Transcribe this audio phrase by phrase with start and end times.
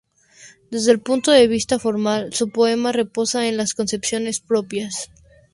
[0.71, 5.11] Desde el punto de vista formal, su poema reposa en las concepciones propias.